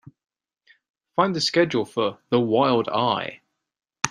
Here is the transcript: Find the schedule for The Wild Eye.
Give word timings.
Find 1.15 1.35
the 1.35 1.41
schedule 1.41 1.85
for 1.85 2.17
The 2.31 2.39
Wild 2.39 2.89
Eye. 2.89 3.41